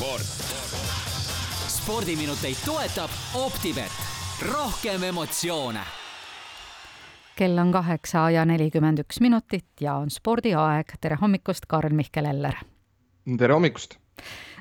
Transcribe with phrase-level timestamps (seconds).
[0.00, 0.22] sport.
[1.68, 3.92] spordiminuteid toetab Optibet,
[4.52, 5.80] rohkem emotsioone.
[7.36, 10.94] kell on kaheksa ja nelikümmend üks minutit ja on spordiaeg.
[11.00, 12.56] tere hommikust, Karl-Mihkel Eller.
[13.38, 13.98] tere hommikust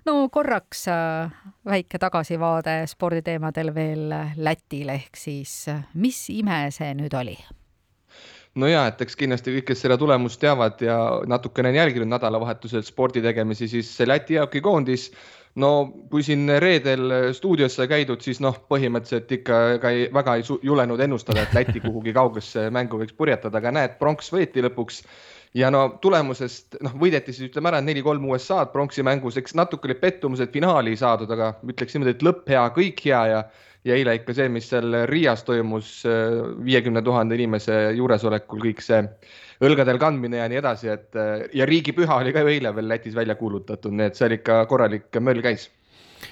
[0.06, 1.32] no korraks äh,
[1.66, 7.38] väike tagasivaade sporditeemadel veel Lätile, ehk siis mis ime see nüüd oli?
[8.60, 10.98] no ja, et eks kindlasti kõik, kes seda tulemust teavad ja
[11.30, 15.10] natukene on jälginud nädalavahetusel spordi tegemisi, siis Läti jäähokikoondis
[15.56, 15.72] no
[16.12, 21.02] kui siin reedel stuudios sai käidud, siis noh, põhimõtteliselt ikka ka ei, väga ei julenud
[21.02, 25.04] ennustada, et Läti kuhugi kaugesse mängu võiks purjetada, aga näed, pronks võeti lõpuks.
[25.58, 29.96] ja no tulemusest noh, võideti siis ütleme ära neli-kolm USA-d pronksi mängus, eks natuke oli
[29.96, 33.44] pettumus, et finaali ei saadud, aga ütleks niimoodi, et lõpp hea, kõik hea ja
[33.88, 39.00] ja eile ikka see, mis seal Riias toimus äh, viiekümne tuhande inimese juuresolekul, kõik see
[39.64, 43.18] õlgadel kandmine ja nii edasi, et äh, ja riigipüha oli ka ju eile veel Lätis
[43.18, 45.70] välja kuulutatud, nii et seal ikka korralik möll käis.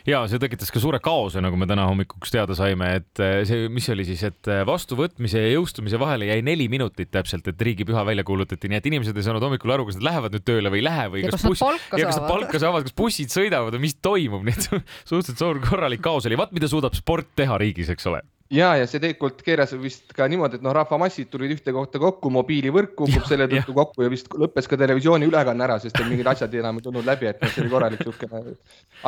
[0.07, 3.67] Ja see tekitas ka suure kaose, nagu me täna hommikuks teada saime, et eh, see,
[3.71, 8.03] mis oli siis, et eh, vastuvõtmise ja jõustumise vahele jäi neli minutit täpselt, et riigipüha
[8.07, 10.81] välja kuulutati, nii et inimesed ei saanud hommikul aru, kas nad lähevad nüüd tööle või
[10.83, 13.77] ei lähe või ja kas, kas buss, ja kas nad palka saavad, kas bussid sõidavad
[13.77, 14.69] või mis toimub, nii et
[15.07, 16.39] suhteliselt suur korralik kaos oli.
[16.39, 20.27] vaat mida suudab sport teha riigis, eks ole ja, ja see tegelikult keeras vist ka
[20.31, 24.29] niimoodi, et noh, rahvamassid tulid ühte kohta kokku, mobiilivõrk kukub selle tõttu kokku ja vist
[24.31, 27.65] lõppes ka televisiooni ülekanne ära, sest mingid asjad enam ei tulnud läbi, et noh, see
[27.65, 28.55] oli korralik siukene.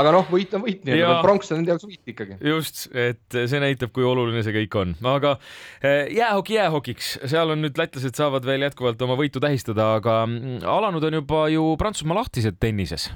[0.04, 2.40] aga noh, võit on võit, nii et pronks on nende jaoks võit ikkagi.
[2.52, 5.38] just, et see näitab, kui oluline see kõik on, aga
[5.80, 10.62] eh, jäähoki jäähokiks, seal on nüüd lätlased saavad veel jätkuvalt oma võitu tähistada, aga mm,
[10.68, 13.10] alanud on juba ju Prantsusmaa lahtised tennises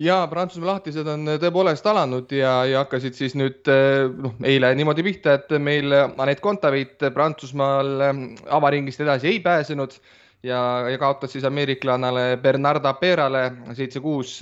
[0.00, 3.68] ja Prantsusmaa lahtised on tõepoolest alanud ja, ja hakkasid siis nüüd
[4.16, 8.06] noh, eile niimoodi pihta, et meil Anett Kontaveit Prantsusmaal
[8.48, 9.96] avaringist edasi ei pääsenud
[10.42, 13.44] ja, ja kaotas siis ameeriklannale Bernarda Perale
[13.76, 14.38] seitse-kuus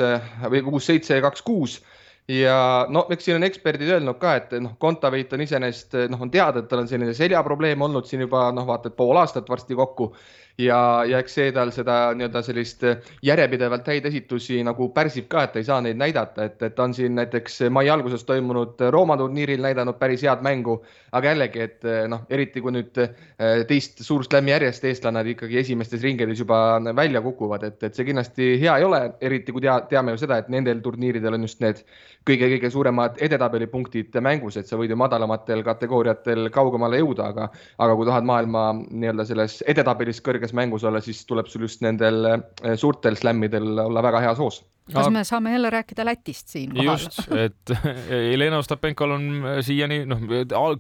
[0.51, 1.81] või kuus-seitse ja kaks-kuus
[2.29, 6.33] ja no eks siin on eksperdid öelnud ka, et noh, Kontaveit on iseenesest noh, on
[6.33, 9.79] teada, et tal on selline seljaprobleem olnud siin juba noh, vaata et pool aastat varsti
[9.79, 10.13] kokku.
[10.59, 12.81] Ja, ja eks see tal seda nii-öelda sellist
[13.23, 16.95] järjepidevalt häid esitusi nagu pärsib ka, et ei saa neid näidata, et, et ta on
[16.97, 20.81] siin näiteks mai alguses toimunud Rooma turniiril näidanud päris head mängu,
[21.15, 26.03] aga jällegi, et noh, eriti kui nüüd eh, teist suur slam'i järjest eestlannad ikkagi esimestes
[26.03, 26.59] ringides juba
[26.91, 30.43] välja kukuvad, et, et see kindlasti hea ei ole, eriti kui tea, teame ju seda,
[30.43, 31.87] et nendel turniiridel on just need
[32.29, 37.97] kõige-kõige suuremad edetabeli punktid mängus, et sa võid ju madalamatel kategooriatel kaugemale jõuda, aga, aga
[37.99, 42.75] kui tahad maailma nii-öelda selles edetabelis kõrges mängus olla, siis tuleb sul just nendel eh,
[42.77, 44.63] suurtel slämmidel olla väga heas hoos.
[44.93, 47.75] kas me saame jälle rääkida Lätist siin just, et
[48.33, 49.27] Jelena Ostapenkol on
[49.61, 50.23] siiani noh,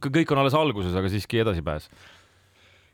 [0.08, 1.90] kõik on alles alguses, aga siiski edasipääs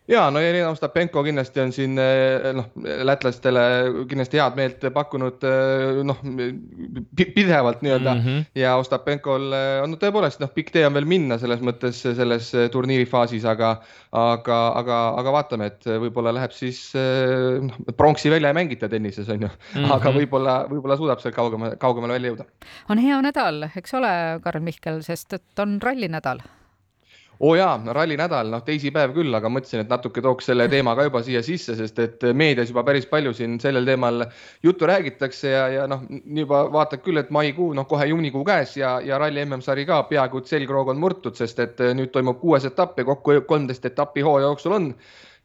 [0.08, 2.66] ja no Jelena Ostapenko kindlasti on siin eh, noh,
[3.08, 3.62] lätlastele
[4.08, 6.20] kindlasti head meelt pakkunud eh, noh,
[7.16, 8.44] pidevalt nii-öelda mm -hmm.
[8.60, 12.50] ja Ostapenkol eh, on no, tõepoolest noh, pikk tee on veel minna selles mõttes selles
[12.72, 13.76] turniiri faasis, aga,
[14.12, 19.40] aga, aga, aga vaatame, et võib-olla läheb siis noh, pronksi välja ei mängita tennises on
[19.40, 19.94] ju mm, -hmm.
[19.94, 22.44] aga võib-olla, võib-olla suudab seal kaugemale, kaugemale välja jõuda.
[22.88, 26.44] on hea nädal, eks ole, Karl Mihkel, sest et on rallinädal
[27.40, 31.22] oo jaa, rallinädal, noh teisipäev küll, aga mõtlesin, et natuke tooks selle teema ka juba
[31.26, 34.26] siia sisse, sest et meedias juba päris palju siin sellel teemal
[34.62, 36.04] juttu räägitakse ja, ja noh,
[36.38, 40.44] juba vaatad küll, et maikuu, noh kohe juunikuu käes ja, ja ralli MM-sari ka peaaegu
[40.46, 44.78] selgroog on murtud, sest et nüüd toimub kuues etapp ja kokku kolmteist etappi hooaja jooksul
[44.78, 44.94] on.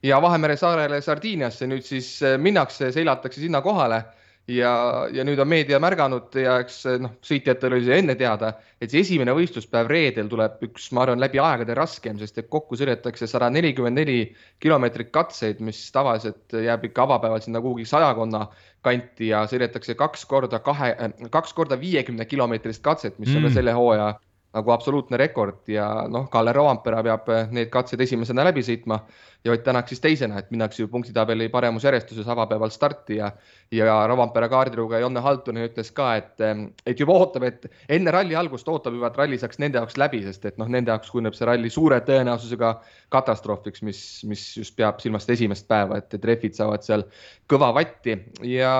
[0.03, 4.03] ja Vahemere saarele Sardiiniasse nüüd siis minnakse, seilatakse sinna kohale
[4.49, 4.71] ja,
[5.13, 8.51] ja nüüd on meedia märganud ja eks noh, sõitjatel oli see enne teada,
[8.81, 12.79] et see esimene võistluspäev reedel tuleb üks, ma arvan, läbi aegade raskem, sest et kokku
[12.79, 14.17] sõidetakse sada nelikümmend neli
[14.63, 18.47] kilomeetrit katseid, mis tavaliselt jääb ikka avapäeval sinna kuhugi sajakonna
[18.85, 20.95] kanti ja sõidetakse kaks korda kahe,
[21.29, 23.37] kaks korda viiekümne kilomeetrist katset, mis mm.
[23.37, 23.59] on ka mm.
[23.59, 24.09] selle hooaja
[24.53, 28.97] nagu absoluutne rekord ja noh, Kalle Rovampere peab need katsed esimesena läbi sõitma
[29.45, 33.29] ja Ott Tänak siis teisena, et minnakse ju punktitabeli paremusjärjestuses avapäeval starti ja
[33.71, 36.41] ja Rovanpera kaardilugeja Jonne Haltunen ütles ka, et,
[36.89, 40.23] et juba ootab, et enne ralli algust ootab juba, et ralli saaks nende jaoks läbi,
[40.25, 42.71] sest et noh, nende jaoks kujuneb see ralli suure tõenäosusega
[43.13, 47.05] katastroofiks, mis, mis just peab silmas esimest päeva, et, et rehvid saavad seal
[47.49, 48.17] kõva vatti.
[48.49, 48.73] Ja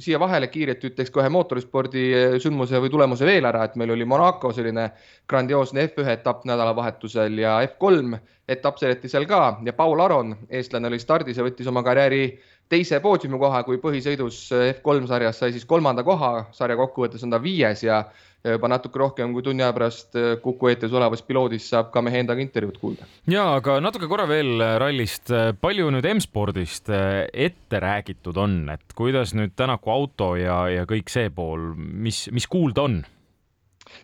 [0.00, 2.06] siia vahele kiirelt ütleks kohe mootorispordi
[2.42, 4.88] sündmuse või tulemuse veel ära, et meil oli Monaco selline
[5.28, 8.20] grandioosne F1 etapp nädalavahetusel ja F3
[8.52, 9.58] etapp sõideti seal ka.
[9.64, 12.24] Ja Paul Aron, eestlane oli stardis ja võttis oma karjääri
[12.72, 17.84] teise poodiumikoha, kui põhisõidus F3 sarjas sai siis kolmanda koha, sarja kokkuvõttes on ta viies
[17.84, 18.02] ja
[18.42, 22.42] juba natuke rohkem kui tunni aja pärast Kuku eetris olevast piloodist saab ka mehe endaga
[22.42, 23.06] intervjuud kuulda.
[23.30, 25.30] ja aga natuke korra veel rallist,
[25.62, 31.30] palju nüüd M-spordist ette räägitud on, et kuidas nüüd Tänaku auto ja, ja kõik see
[31.30, 33.02] pool, mis, mis kuulda on?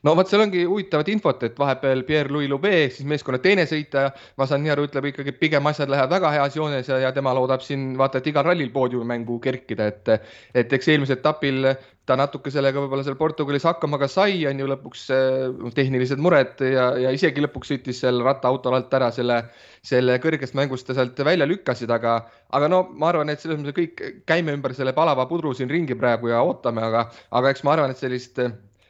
[0.06, 4.08] No vot, seal ongi huvitavat infot, et vahepeal Pierre-Louis Lube ehk siis meeskonna teine sõitja,
[4.38, 7.35] ma saan nii aru, ütleb ikkagi pigem asjad lähevad väga heas joones ja, ja tema
[7.37, 10.12] loodab siin vaata, et igal rallil poodiumimängu kerkida, et,
[10.55, 11.73] et eks eelmisel etapil
[12.08, 16.62] ta natuke sellega võib-olla seal Portugalis hakkama ka sai, on ju lõpuks äh, tehnilised mured
[16.64, 19.43] ja, ja isegi lõpuks sõitis seal rattaautol alt ära selle,
[19.85, 22.20] selle kõrgest mängust ta sealt välja lükkasid, aga,
[22.56, 25.99] aga no ma arvan, et selles mõttes kõik käime ümber selle palava pudru siin ringi
[25.99, 27.08] praegu ja ootame, aga,
[27.40, 28.40] aga eks ma arvan, et sellist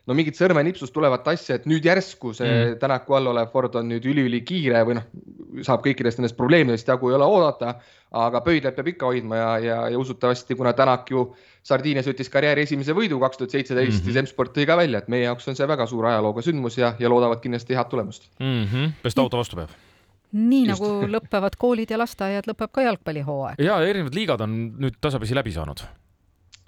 [0.08, 2.78] no mingit sõrmenipsust tulevat asja, et nüüd järsku see mm.
[2.80, 5.06] Tänaku all olev Ford on nüüd üliülikkiire või noh,
[5.66, 7.74] saab kõikidest nendest probleemidest jagu ei ole oodata,
[8.24, 11.26] aga pöidlat peab ikka hoidma ja, ja, ja usutavasti, kuna Tänak ju
[11.68, 14.24] Sardiinias võttis karjääri esimese võidu kaks tuhat seitseteist, siis mhm.
[14.24, 17.12] M-sport tõi ka välja, et meie jaoks on see väga suure ajalooga sündmus ja, ja
[17.12, 18.64] loodavad kindlasti head tulemust mm.
[18.64, 18.96] -hmm.
[19.04, 19.76] best auto vastu peab
[20.32, 20.82] nii Just.
[20.82, 23.60] nagu lõpevad koolid ja lasteaiad, lõpeb ka jalgpallihooaeg.
[23.64, 25.84] ja erinevad liigad on nüüd tasapisi läbi saanud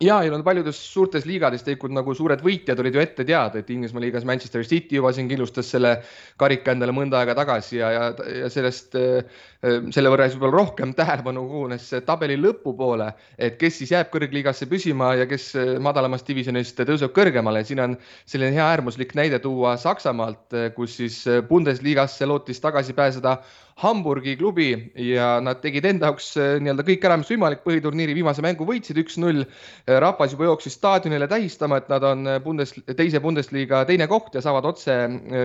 [0.01, 3.71] ja, ja no paljudes suurtes liigades tegelikult nagu suured võitjad olid ju ette teada, et
[3.73, 5.97] Inglismaa liigas Manchester City juba siin killustas selle
[6.41, 8.07] karika endale mõnda aega tagasi ja, ja,
[8.41, 8.97] ja sellest,
[9.61, 15.13] selle võrra siis võib-olla rohkem tähelepanu kogunes tabeli lõpupoole, et kes siis jääb kõrgliigasse püsima
[15.21, 15.53] ja kes
[15.85, 17.65] madalamast divisjonist tõuseb kõrgemale.
[17.69, 23.39] siin on selline hea äärmuslik näide tuua Saksamaalt, kus siis Bundesligasse lootis tagasi pääseda
[23.81, 24.69] Hamburgi klubi
[25.01, 28.99] ja nad tegid enda jaoks eh, nii-öelda kõik ära, mis võimalik, põhiturniiri viimase mängu võitsid
[29.01, 29.47] üks-null.
[29.47, 34.37] Eh, rahvas juba jooksis staadionile tähistama, et nad on eh, Bundes, teise Bundesliga teine koht
[34.37, 34.99] ja saavad otse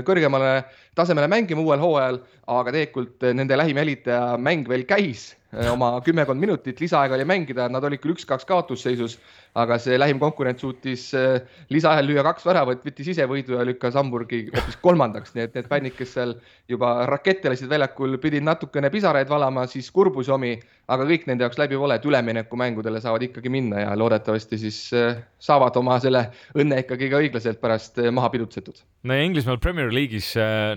[0.07, 0.51] kõrgemale
[0.99, 2.19] tasemele mängima uuel hooajal,
[2.51, 5.31] aga tegelikult nende lähim jälitaja mäng veel käis
[5.71, 9.19] oma kümmekond minutit, lisaaega oli mängida, nad olid küll üks-kaks kaotusseisus
[9.55, 11.39] aga see lähim konkurent suutis äh,
[11.71, 15.69] lisaajal lüüa kaks väravat, võttis ise võidu ja lükkas Hamburgi hoopis kolmandaks, nii et need
[15.71, 16.35] fännid, kes seal
[16.71, 20.51] juba rakette lasid väljakul, pidid natukene pisaraid valama, siis kurbusi omi,
[20.91, 25.23] aga kõik nende jaoks läbi pole, et üleminekumängudele saavad ikkagi minna ja loodetavasti siis äh,
[25.39, 26.27] saavad oma selle
[26.59, 28.83] õnne ikkagi ka õiglaselt pärast äh, maha pidutsetud.
[29.05, 30.31] No ja Inglismaal Premier League'is,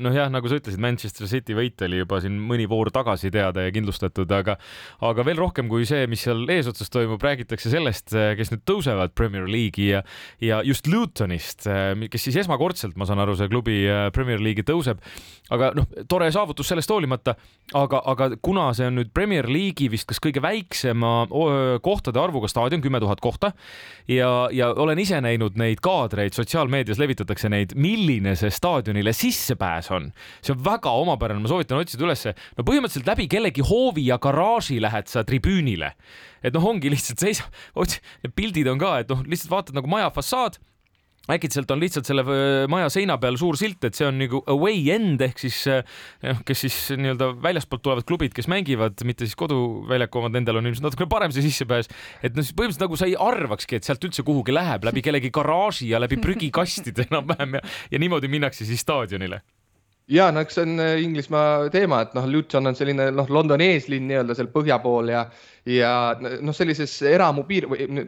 [0.05, 3.65] noh jah, nagu sa ütlesid, Manchester City võit oli juba siin mõni voor tagasi teada
[3.65, 4.59] ja kindlustatud, aga
[5.09, 9.49] aga veel rohkem kui see, mis seal eesotsas toimub, räägitakse sellest, kes nüüd tõusevad Premier
[9.49, 10.03] League'i ja,
[10.45, 14.67] ja just Lutonist, äh, kes siis esmakordselt, ma saan aru, see klubi äh, Premier League'i
[14.67, 15.01] tõuseb.
[15.55, 17.33] aga noh, tore saavutus sellest hoolimata,
[17.79, 21.15] aga, aga kuna see on nüüd Premier League'i vist kas kõige väiksema
[21.85, 23.53] kohtade arvuga staadion, kümme tuhat kohta
[24.09, 27.73] ja, ja olen ise näinud neid kaadreid, sotsiaalmeedias levitatakse neid,
[28.21, 30.11] milline see staadionile sissepääs on.
[30.43, 34.81] see on väga omapärane, ma soovitan otsida ülesse, no põhimõtteliselt läbi kellegi hoovi ja garaaži
[34.83, 35.95] lähed sa tribüünile
[36.43, 39.91] et noh, ongi lihtsalt seisab, otsi, need pildid on ka, et noh, lihtsalt vaatad nagu
[39.91, 40.59] maja fassaad
[41.35, 44.81] äkitselt on lihtsalt selle äh, maja seina peal suur silt, et see on nagu away
[44.95, 50.23] end ehk siis noh, kes siis nii-öelda väljaspoolt tulevad klubid, kes mängivad, mitte siis koduväljaku
[50.23, 51.91] omad, nendel on ilmselt natukene parem see sissepääs.
[52.23, 55.33] et noh, siis põhimõtteliselt nagu sa ei arvakski, et sealt üldse kuhugi läheb läbi kellegi
[55.35, 59.43] garaaži ja läbi prügikastide enam-vähem ja, ja niimoodi minnakse siis staadionile
[60.09, 63.73] ja no eks see on äh, Inglismaa teema, et noh, Luton on selline noh, Londoni
[63.75, 65.27] eeslinn nii-öelda seal põhja pool ja
[65.69, 67.67] ja noh, sellises eramu piir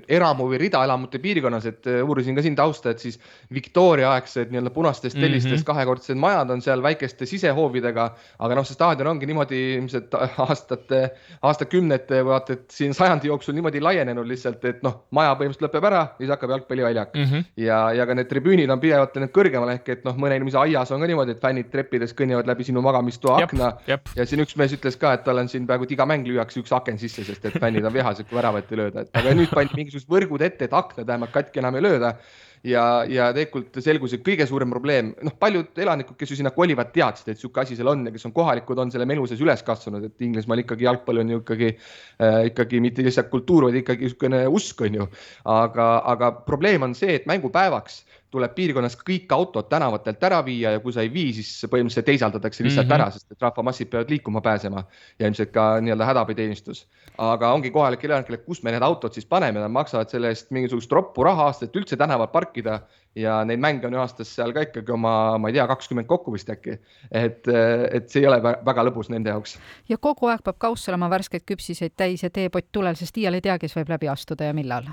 [0.08, 3.18] eramu või ridaelamute piirkonnas, et äh, uurisin ka siin tausta, et siis
[3.52, 5.24] Victoria aegsed nii-öelda punastest mhm.
[5.26, 5.66] tellistest mm -hmm.
[5.68, 8.06] kahekordsed majad on seal väikeste sisehoovidega,
[8.38, 10.14] aga noh, see staadion ongi niimoodi ilmselt
[10.46, 11.02] aastate,
[11.42, 16.00] aastakümnete, vaata, et siin sajandi jooksul niimoodi laienenud lihtsalt, et noh, maja põhimõtteliselt lõpeb ära
[16.06, 17.24] ja siis hakkab jalgpalliväljak mm.
[17.24, 17.44] -hmm.
[17.56, 20.90] ja, ja ka need tribüünid on pidevalt need kõrgemal ehk et noh, mõne inimese aias
[20.90, 23.72] on ka niimoodi, et fännid treppides kõnnivad läbi sinu magamistoa akna.
[23.86, 26.72] ja siin üks mees ütles ka, et tal on siin peaaegu iga mäng lüüakse üks
[26.72, 29.78] aken sisse, sest et fännid on vihased, kui väravat ei lööda, et aga nüüd pandi
[29.78, 32.14] mingisugused võrgud ette, et aknad vähemalt katki enam ei lööda.
[32.60, 36.90] ja, ja tegelikult selgus, et kõige suurem probleem, noh, paljud elanikud, kes ju sinna kolivad,
[36.92, 39.64] teadsid, et niisugune asi seal on ja kes on kohalikud, on selle melu sees üles
[39.64, 44.04] kasvanud, et Inglismaal ikkagi jalgpall on ju ikkagi äh,, ikkagi mitte lihtsalt kultuur, vaid ikkagi
[44.10, 45.08] niisugune usk on ju.
[45.48, 50.80] aga, aga probleem on see, et mängupäevaks tuleb piirkonnas kõik autod tänavatelt ära viia ja
[50.82, 53.02] kui sa ei vii, siis põhimõtteliselt teisaldatakse lihtsalt mm -hmm.
[53.02, 54.84] ära, sest et rahvamassid peavad liikuma pääsema
[55.18, 56.86] ja ilmselt ka nii-öelda hädaabiteenistus.
[57.18, 60.92] aga ongi kohalikele elanikele, kus me need autod siis paneme, nad maksavad selle eest mingisugust
[60.92, 62.80] roppu raha aastas, et üldse tänaval parkida
[63.14, 66.32] ja neid mänge on ju aastas seal ka ikkagi oma, ma ei tea, kakskümmend kokku
[66.32, 66.78] vist äkki.
[67.10, 67.48] et,
[67.92, 69.58] et see ei ole väga lõbus nende jaoks.
[69.88, 73.40] ja kogu aeg peab kauss olema värskeid küpsiseid täis ja teepott tulel, sest iial ei
[73.40, 74.92] tea, kes võib läbi astuda ja millal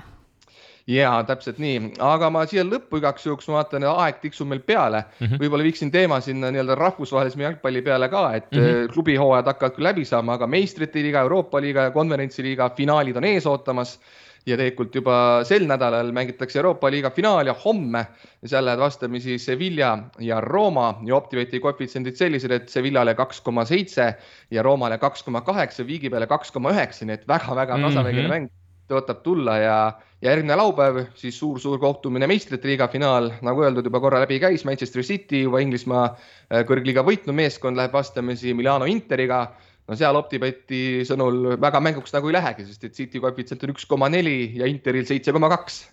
[0.88, 5.26] ja täpselt nii, aga ma siia lõppu igaks juhuks vaatan, aeg tiksub meil peale mm
[5.26, 8.92] -hmm., võib-olla viiksin teema sinna nii-öelda rahvusvahelisema jalgpalli peale ka, et mm -hmm.
[8.94, 13.46] klubihooajad hakkavad küll läbi saama, aga meistrite liiga, Euroopa liiga ja konverentsiliiga finaalid on ees
[13.46, 13.98] ootamas
[14.46, 18.06] ja tegelikult juba sel nädalal mängitakse Euroopa liiga finaal ja homme
[18.46, 24.14] seal lähevad vastamisi Sevilla ja Rooma ja Optibeti koefitsiendid sellised, et Sevillale kaks koma seitse
[24.50, 28.26] ja Roomale kaks koma kaheksa, viigi peale kaks koma üheksa, nii et väga-väga tasavägine mm
[28.26, 28.48] -hmm.
[28.48, 28.57] mäng
[28.90, 29.76] tõotab tulla ja,
[30.22, 34.64] ja järgmine laupäev siis suur-suur kohtumine meistrite liiga finaal, nagu öeldud, juba korra läbi käis,
[34.68, 39.46] Manchester City juba Inglismaa äh, kõrgliiga võitnud meeskond läheb vastamisi Milano Interiga.
[39.88, 43.86] no seal Optibeti sõnul väga mänguks nagu ei lähegi, sest et City koefitsient on üks
[43.88, 45.86] koma neli ja Interil seitse koma kaks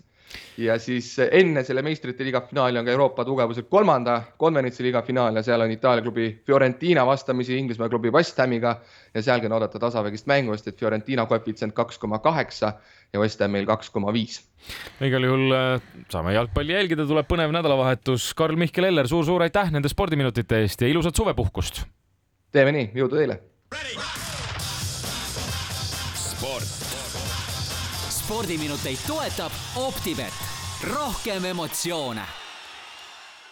[0.58, 5.36] ja siis enne selle meistrite liiga finaali on ka Euroopa tugevuselt kolmanda konverentsi liiga finaal
[5.36, 8.76] ja seal on Itaalia klubi Fiorentina vastamisi Inglismaa klubi West Hamiga
[9.14, 12.72] ja sealgi on oodata tasavägist mängu, sest et Fiorentina koefitsient kaks koma kaheksa
[13.12, 14.40] ja West Hamil kaks koma viis.
[15.00, 18.32] igal juhul äh, saame jalgpalli jälgida, tuleb põnev nädalavahetus.
[18.34, 21.84] Karl-Mihkel Eller suur,, suur-suur aitäh nende spordiminutite eest ja ilusat suvepuhkust.
[22.52, 23.40] teeme nii, jõudu teile.
[26.36, 26.75] sport.
[28.26, 30.32] Spordiminuteid toetab Optibet,
[30.82, 32.45] rohkem emotsioone